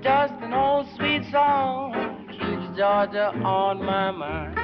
[0.00, 4.63] Just an old sweet song keeps Georgia on my mind.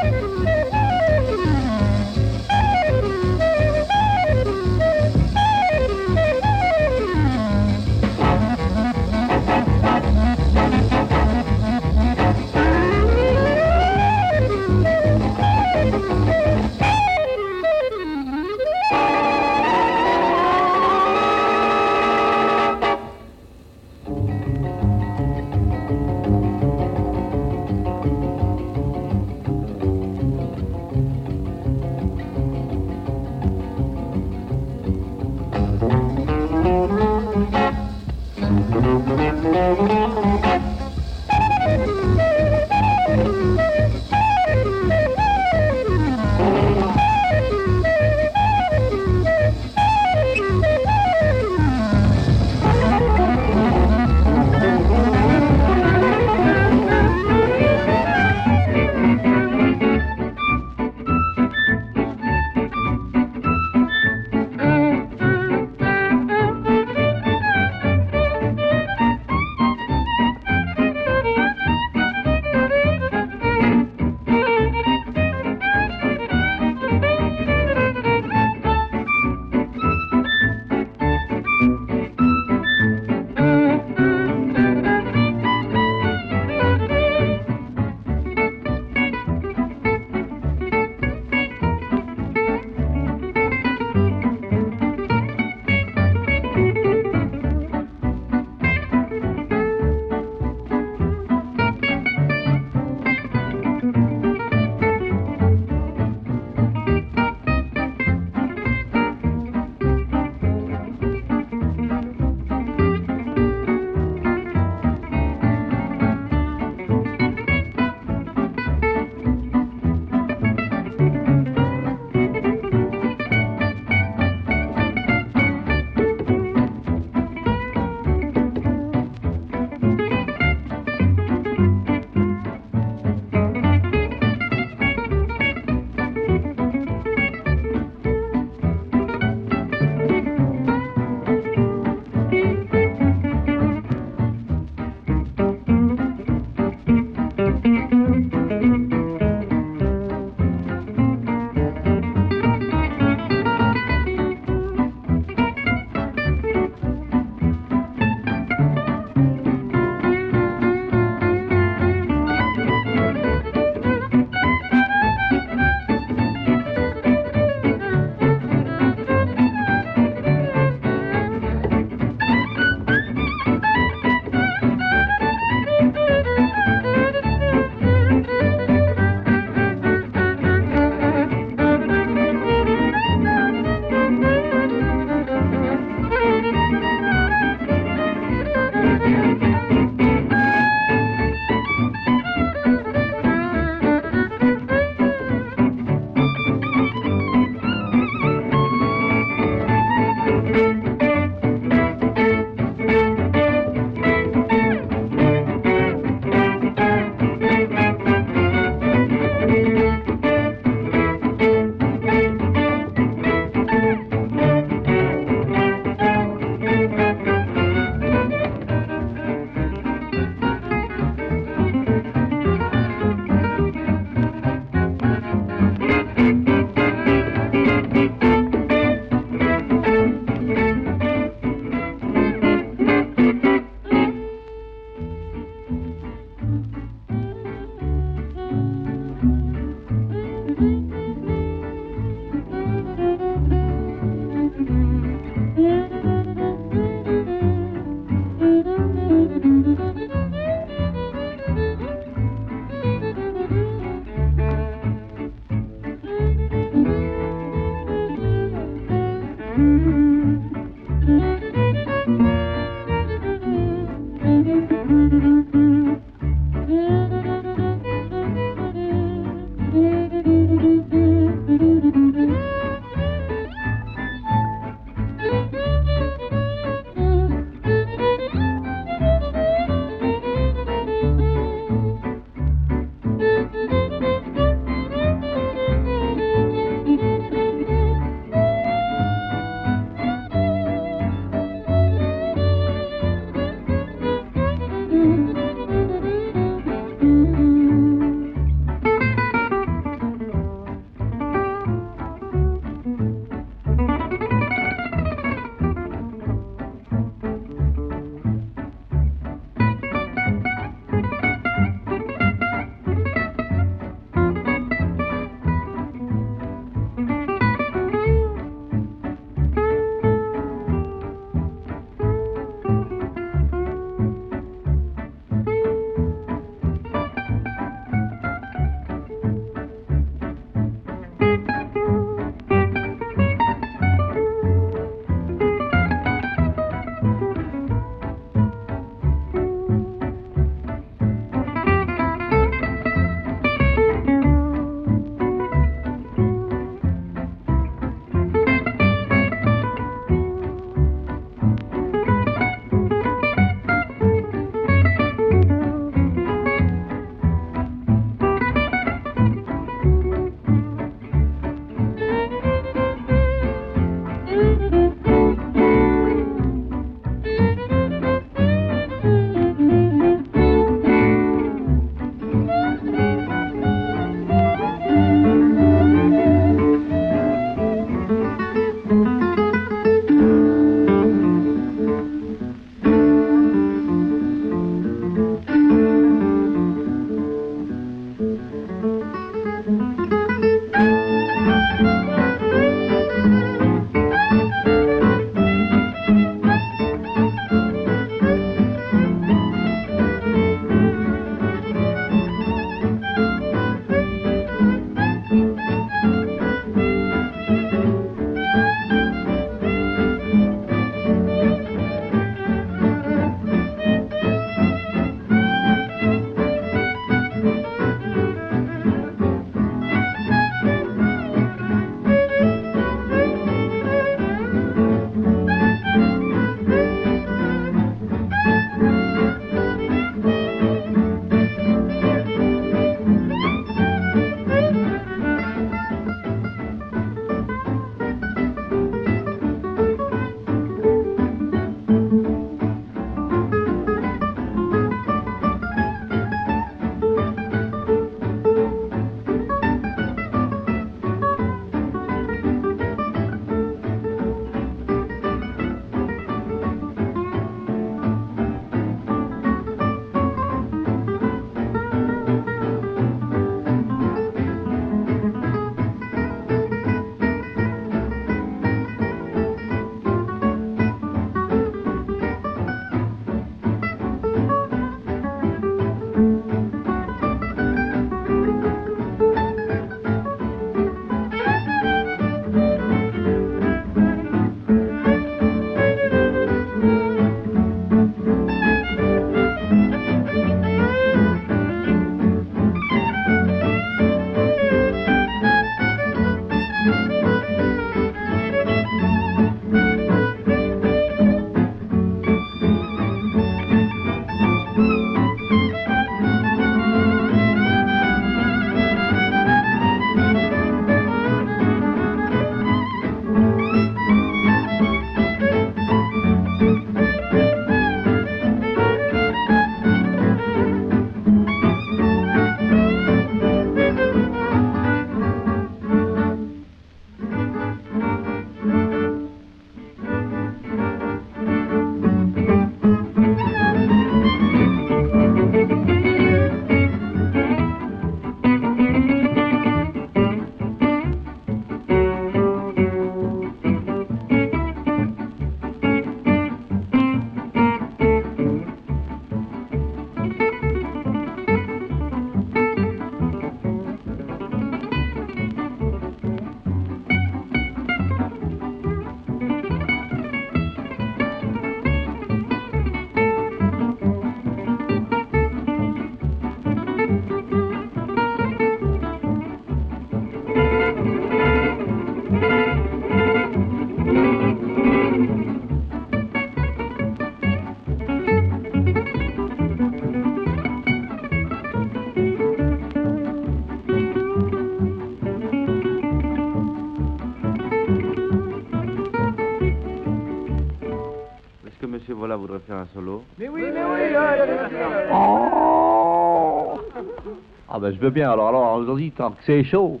[597.98, 600.00] Je veux bien, alors, alors, aujourd'hui, tant que c'est chaud.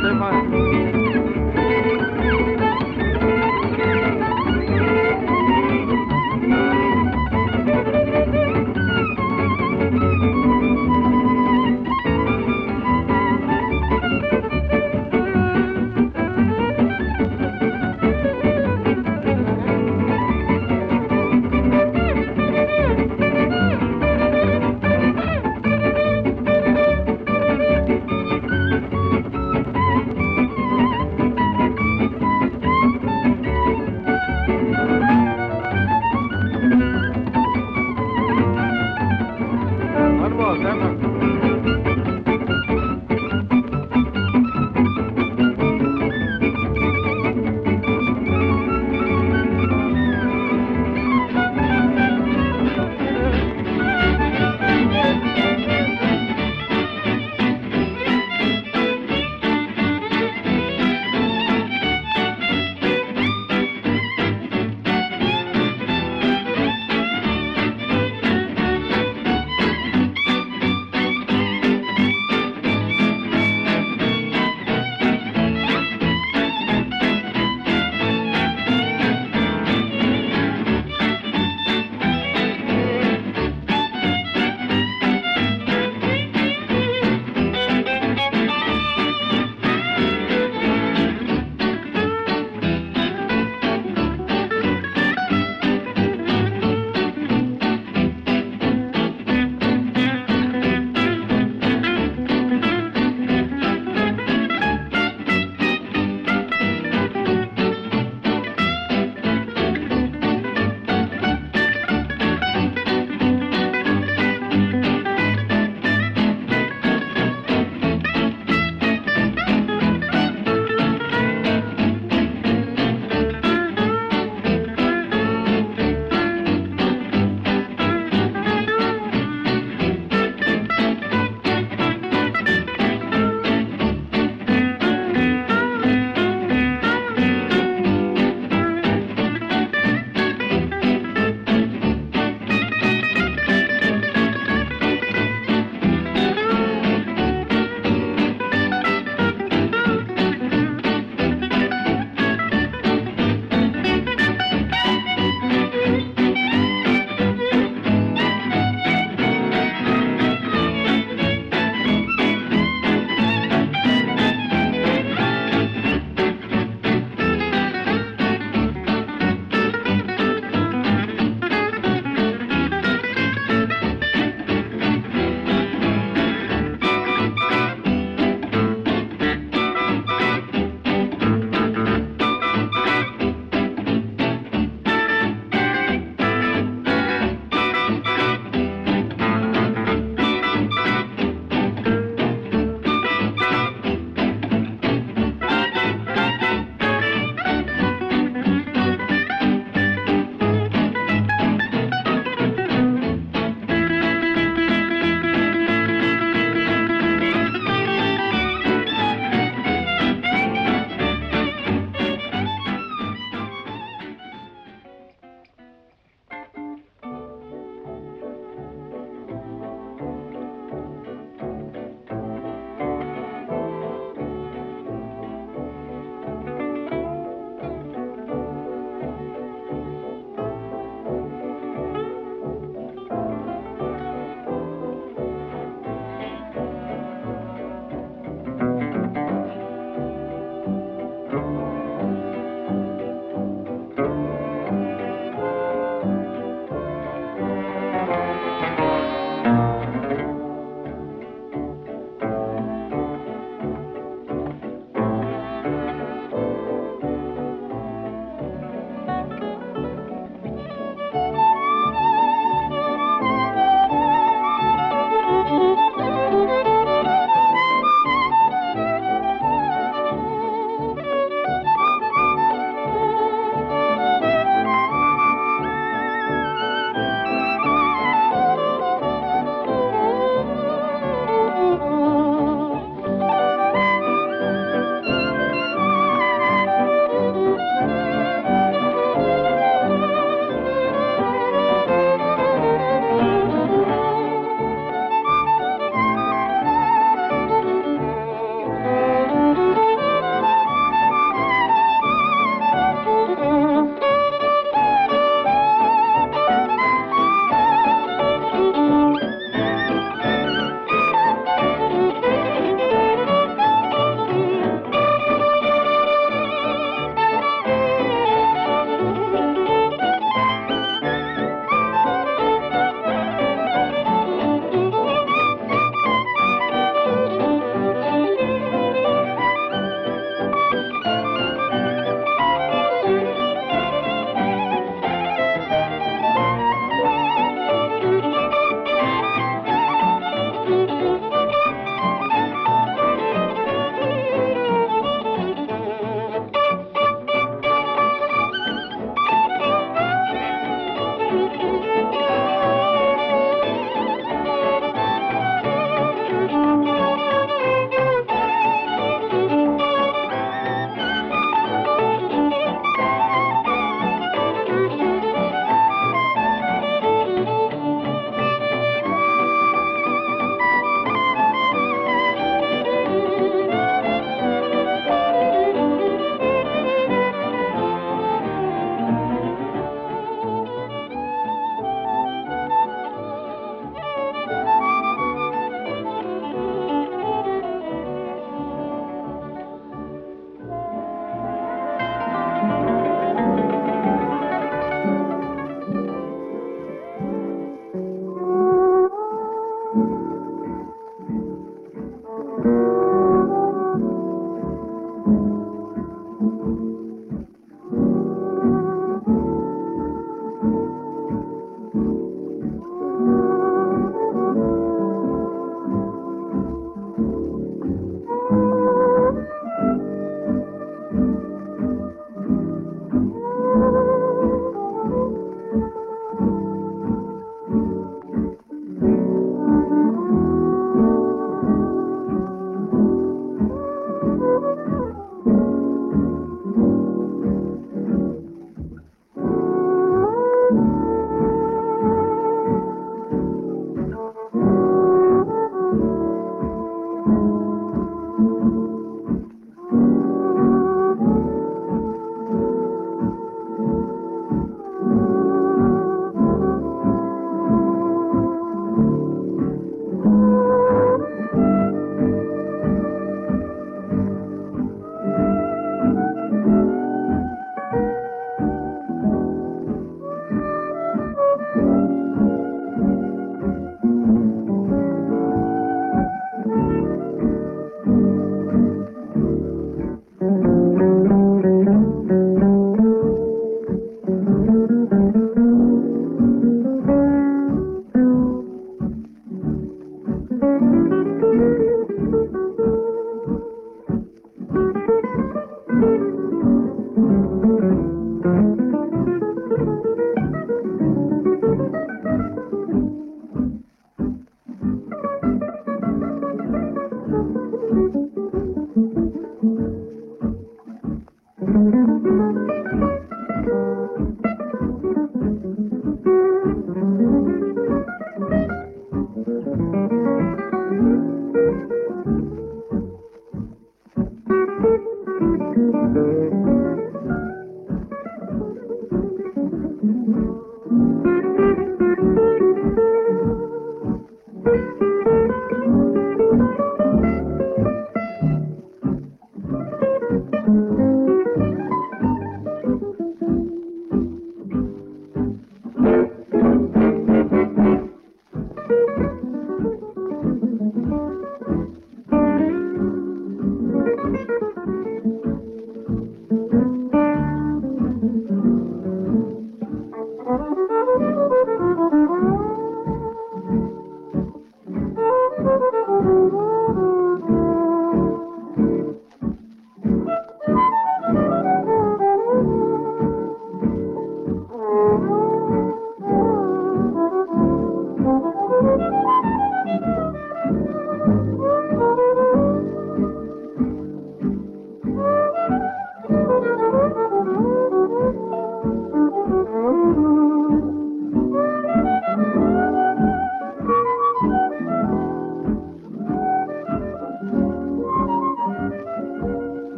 [0.00, 0.67] você vai.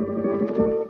[0.00, 0.89] Música